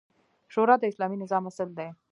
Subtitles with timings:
[0.53, 1.89] شورا د اسلامي نظام اصل دی